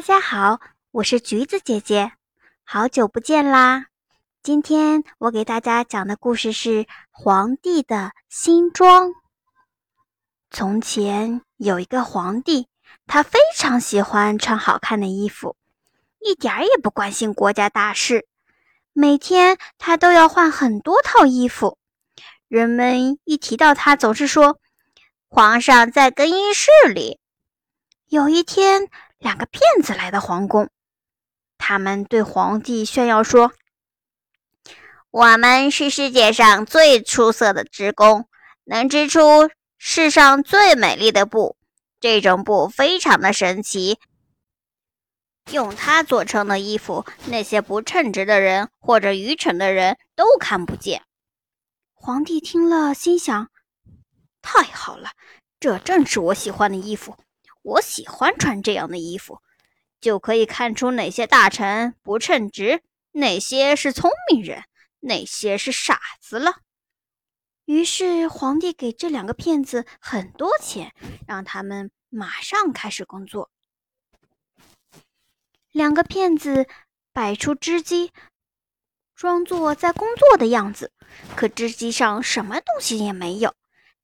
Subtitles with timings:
[0.00, 0.60] 大家好，
[0.92, 2.12] 我是橘子姐姐，
[2.64, 3.88] 好久不见啦！
[4.42, 9.10] 今天我给大家讲的故事是《皇帝的新装》。
[10.50, 12.66] 从前有一个皇帝，
[13.06, 15.54] 他非常喜欢穿好看的衣服，
[16.18, 18.26] 一点儿也不关心国家大事。
[18.94, 21.76] 每天他都要换很多套衣服。
[22.48, 24.58] 人们一提到他，总是说
[25.28, 27.20] ：“皇上在更衣室里。”
[28.08, 28.88] 有一天。
[29.20, 30.70] 两个骗子来到皇宫，
[31.58, 33.52] 他们对皇帝炫耀说
[35.12, 38.26] ：“我们是世界上最出色的织工，
[38.64, 41.56] 能织出世上最美丽的布。
[42.00, 43.98] 这种布非常的神奇，
[45.52, 51.02] 用它做成的衣服，那些不称职的人或者愚蠢的人都看不见。”
[51.92, 53.50] 皇帝听了，心想
[54.40, 55.10] ：“太好了，
[55.60, 57.18] 这正是我喜欢的衣服。”
[57.62, 59.40] 我喜欢穿这样的衣服，
[60.00, 62.82] 就可以看出哪些大臣不称职，
[63.12, 64.64] 哪些是聪明人，
[65.00, 66.60] 哪些是傻子了。
[67.66, 70.92] 于是皇帝给这两个骗子很多钱，
[71.26, 73.50] 让他们马上开始工作。
[75.70, 76.66] 两个骗子
[77.12, 78.10] 摆出织机，
[79.14, 80.90] 装作在工作的样子，
[81.36, 83.54] 可织机上什么东西也没有。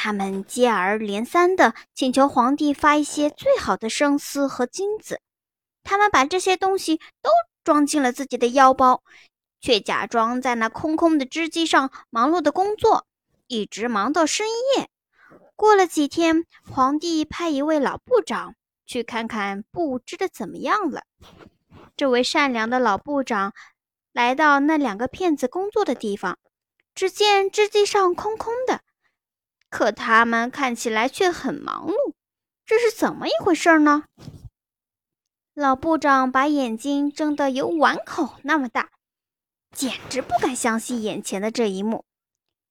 [0.00, 5.20] 他们接二连三地请求皇帝发一些最好的生丝和金子，
[5.82, 7.30] 他们把这些东西都
[7.64, 9.02] 装进了自己的腰包，
[9.60, 13.08] 却假装在那空空的织机上忙碌的工作，
[13.48, 14.88] 一直忙到深夜。
[15.56, 18.54] 过了几天，皇帝派一位老部长
[18.86, 21.02] 去看看布织的怎么样了。
[21.96, 23.52] 这位善良的老部长
[24.12, 26.38] 来到那两个骗子工作的地方，
[26.94, 28.82] 只见织机上空空的。
[29.70, 32.14] 可他们看起来却很忙碌，
[32.64, 34.04] 这是怎么一回事呢？
[35.54, 38.90] 老部长把眼睛睁得有碗口那么大，
[39.74, 42.04] 简直不敢相信眼前的这一幕。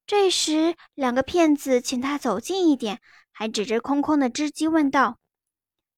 [0.06, 5.18] 这时，两个骗子请他走近一点，还指着空空的织机问道：“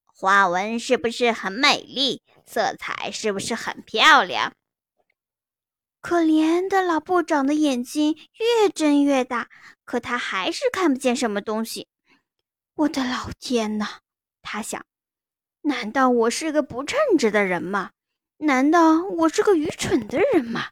[0.06, 2.24] 花纹是不是很美丽？
[2.48, 4.52] 色彩是不是很漂亮？”
[6.10, 9.48] 可怜的老部长的眼睛越睁越大，
[9.86, 11.88] 可他还是看不见什么东西。
[12.74, 14.00] 我的老天哪！
[14.42, 14.84] 他想：
[15.62, 17.92] 难道我是个不称职的人吗？
[18.38, 20.72] 难道我是个愚蠢的人吗？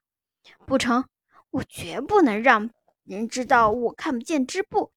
[0.65, 1.07] 不成，
[1.51, 2.71] 我绝不能让
[3.03, 4.91] 人知道我看不见织布。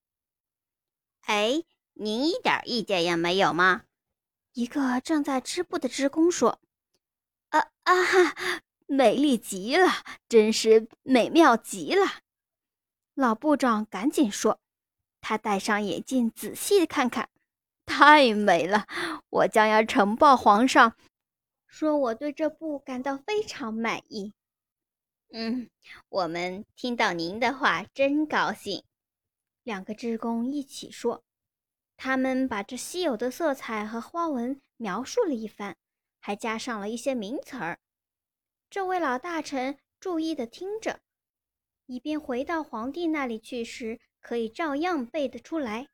[1.27, 1.63] 哎，
[1.93, 3.83] 您一点意见也没有吗？
[4.55, 6.59] 一个正在织布的织工说
[7.51, 8.63] ：“啊啊哈！”
[8.93, 9.87] 美丽极了，
[10.29, 12.05] 真是美妙极了！
[13.15, 14.59] 老部长赶紧说
[15.23, 17.29] ：“他戴上眼镜，仔细看看，
[17.87, 18.89] 太美了！
[19.29, 20.97] 我将要呈报皇上，
[21.69, 24.33] 说我对这布感到非常满意。”
[25.31, 25.71] 嗯，
[26.09, 28.83] 我们听到您的话真高兴。
[29.63, 31.23] 两个职工一起说，
[31.97, 35.77] 他们把这稀有的色彩和花纹描述了一番，
[36.19, 37.79] 还加上了一些名词儿。
[38.71, 41.01] 这位老大臣注意地听着，
[41.87, 45.89] 以便回到皇帝那里去时可以照样背得出来。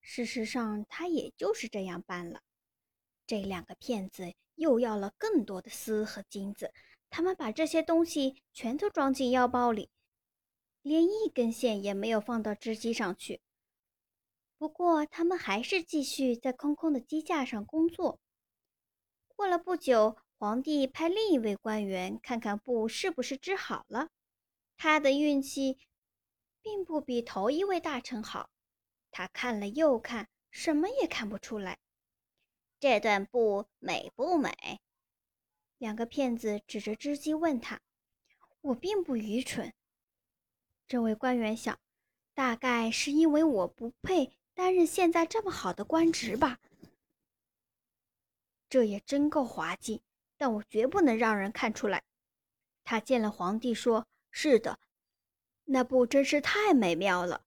[0.00, 2.40] 事实上，他也就是这样办了。
[3.24, 6.72] 这两个骗子又要了更多的丝和金子，
[7.08, 9.88] 他们把这些东西全都装进腰包里，
[10.82, 13.40] 连一根线也没有放到织机上去。
[14.58, 18.18] 不过，他们还是继续在空空的机架上工作。
[19.28, 20.16] 过了不久。
[20.42, 24.08] 皇帝派另一位官员看看布是不是织好了。
[24.76, 25.78] 他的运气
[26.60, 28.50] 并不比头一位大臣好，
[29.12, 31.78] 他看了又看，什么也看不出来。
[32.80, 34.80] 这段布美不美？
[35.78, 37.80] 两个骗子指着织机问他
[38.62, 39.72] ：“我并不愚蠢。”
[40.88, 41.78] 这位官员想，
[42.34, 46.58] 大概是因为我不配担任现在这么好的官职吧。
[48.68, 50.02] 这也真够滑稽。
[50.42, 52.02] 但我绝不能让人看出来。
[52.82, 54.80] 他见了皇帝，说：“是的，
[55.66, 57.44] 那布真是太美妙了。”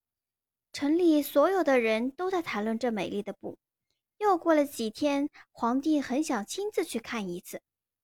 [0.72, 3.58] 城里所有的人都在谈论这美丽的布。
[4.20, 7.62] 又过了几天，皇帝很想亲自去看一次。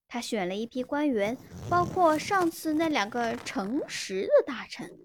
[0.10, 1.38] 他选了一批官员，
[1.70, 5.00] 包括上次那两个诚实的大臣，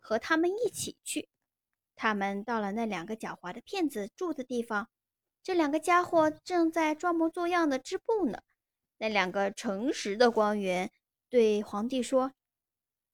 [0.00, 1.28] 和他们一起去。
[1.94, 4.88] 他们到了那两个狡猾的骗子住的地方，
[5.44, 8.42] 这两个家伙正在装模作样的织布呢。
[9.02, 10.88] 那两个诚实的官员
[11.28, 12.32] 对皇帝说：“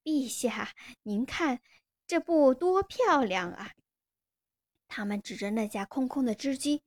[0.05, 0.71] 陛下，
[1.01, 1.61] 您看
[2.05, 3.71] 这布多漂亮啊！”
[4.87, 6.83] 他们指着那架空空的织机，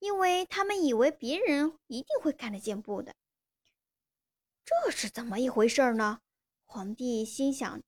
[0.00, 3.14] 因为他们以为别人一定会看得见布的。
[4.66, 6.20] 这是怎么一回事呢？
[6.66, 7.80] 皇帝心想：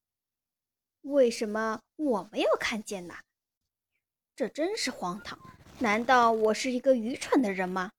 [1.02, 3.16] 为什么我没有看见呢？
[4.34, 5.38] 这真是荒唐！
[5.80, 7.92] 难道我是一个愚蠢的人吗？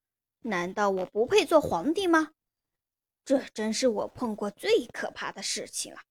[0.44, 2.32] 难道我不配做皇帝吗？
[3.26, 6.02] 这真是我碰过最可怕的事情了。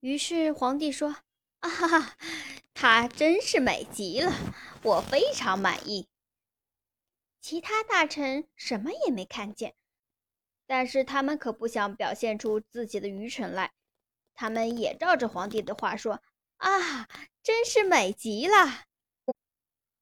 [0.00, 1.16] 于是皇帝说
[1.58, 2.16] ：“啊哈哈，
[2.72, 4.32] 她真是美极了，
[4.84, 6.08] 我非常满意。”
[7.42, 9.74] 其他大臣什么也没看见，
[10.66, 13.72] 但是他们可不想表现出自己的愚蠢来，
[14.34, 16.22] 他们也照着皇帝的话说
[16.58, 17.08] ：“啊，
[17.42, 18.84] 真是美极了。”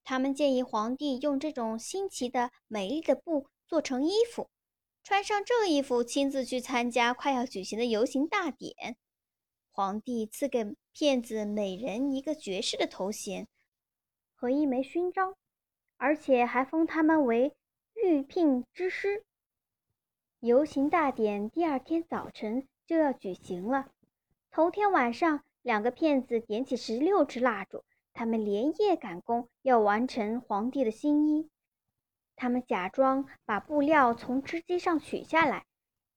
[0.09, 4.49] 他们建议皇帝用这种新奇的、美丽的布做成衣服，
[5.03, 8.97] 穿上这衣服，亲自去参加快要举行的游行大典。
[9.73, 13.49] 皇帝赐给骗子每人一个爵士的头衔
[14.37, 15.35] 和一枚勋章，
[15.97, 17.57] 而且还封他们为
[17.95, 19.25] 御聘之师。
[20.39, 23.91] 游行大典第二天早晨就要举行了。
[24.53, 27.83] 头天晚上，两个骗子点起十六支蜡烛。
[28.19, 31.51] 他们连夜赶工，要完成皇帝的新衣。
[32.35, 35.67] 他们假装把布料从织机上取下来，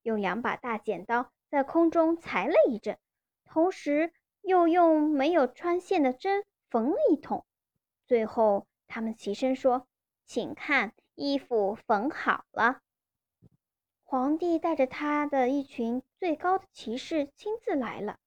[0.03, 2.97] 用两把大剪刀在空中裁了一阵，
[3.43, 7.45] 同时又用没有穿线的针缝了一通。
[8.07, 9.85] 最后，他们齐声说
[10.23, 12.79] ：“请看，衣服缝好了。”
[14.05, 18.17] 皇帝带着他的一群最高的骑士亲自来了。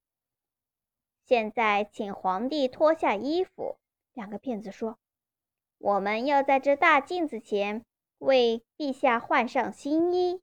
[1.24, 3.78] 现在，请皇帝脱下衣服。
[4.12, 4.98] 两个骗子说
[5.78, 7.84] ：“我们要在这大镜子前
[8.18, 10.42] 为陛下换上新衣。”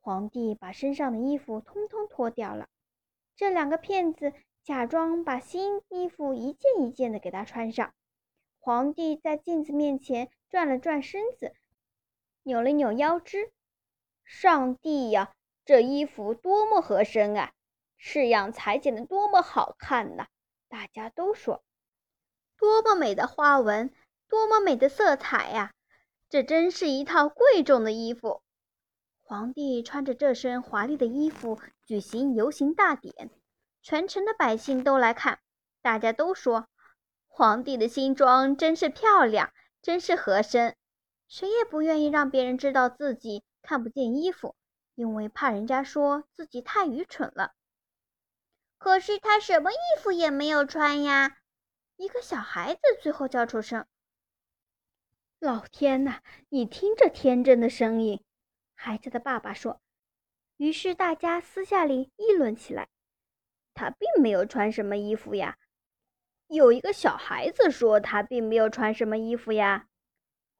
[0.00, 2.68] 皇帝把身上的衣服通通脱掉了。
[3.36, 4.32] 这两个骗子
[4.64, 7.92] 假装把新衣服一件一件的给他穿上。
[8.58, 11.54] 皇帝在镜子面前转了转身子，
[12.42, 13.52] 扭了扭腰肢。
[14.24, 15.32] 上帝呀，
[15.64, 17.52] 这衣服多么合身啊！
[17.98, 20.26] 式样裁剪的多么好看呐！
[20.68, 21.62] 大家都说，
[22.56, 23.92] 多么美的花纹，
[24.28, 25.72] 多么美的色彩呀！
[26.30, 28.42] 这真是一套贵重的衣服。
[29.20, 33.30] 皇帝穿着这身华丽的衣服举行游行大典，
[33.82, 35.40] 全城的百姓都来看。
[35.82, 36.66] 大家都说，
[37.26, 39.52] 皇帝的新装真是漂亮，
[39.82, 40.76] 真是合身。
[41.28, 44.54] 谁也不愿意让别人知道自己看不见衣服，
[44.94, 47.52] 因为怕人家说自己太愚蠢了。
[48.78, 51.38] 可是他什么衣服也没有穿呀！
[51.96, 53.84] 一个小孩子最后叫出声
[55.40, 58.24] ：“老天呐，你听这天真的声音！”
[58.74, 59.80] 孩子的爸爸说。
[60.56, 62.88] 于是大家私下里议论起来
[63.74, 65.56] ：“他并没有穿什么衣服呀。”
[66.48, 69.86] 有一个小孩子说：“他并没有穿什么衣服呀。”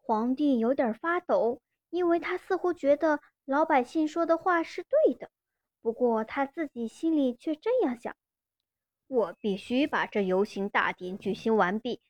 [0.01, 1.61] 皇帝有点发抖，
[1.91, 5.31] 因为他似乎觉得老百姓说的话是对的。
[5.81, 8.17] 不过他自己心里却这样想：
[9.07, 12.01] 我必须把这游行大典举行完毕。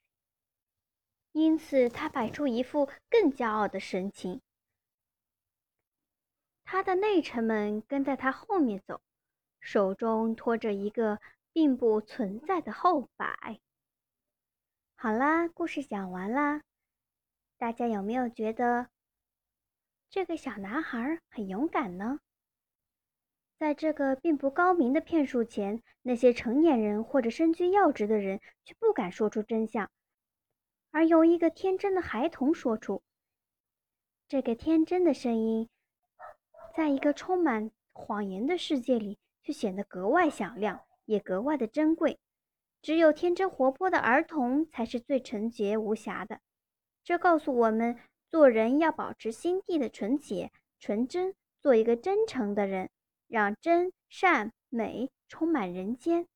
[1.32, 4.40] 因此，他摆出一副更骄傲的神情。
[6.64, 9.00] 他的内臣们跟在他后面走，
[9.60, 11.20] 手中托着一个
[11.52, 13.60] 并不存在的后摆。
[14.96, 16.62] 好啦，故事讲完啦。
[17.56, 18.88] 大家有没有觉得
[20.10, 22.20] 这个小男孩很勇敢呢？
[23.58, 29.90] 在这个并不高明的骗术前，那些成年人或者身居要职的人却不敢说出真相，
[30.92, 33.02] 而由一个天真的孩童说出。
[34.28, 35.68] 这个天真的声音，
[36.76, 42.16] 在一个充满谎言的世界里，却显得格外响亮，也格外的珍贵。
[42.80, 46.38] 只有天真活泼的儿童才是最纯洁无瑕的。
[47.02, 47.98] 这告诉我们，
[48.30, 52.88] 做人要保持心地的纯洁、纯真，做一个真诚的人。
[53.28, 56.26] 让真善美充满人间。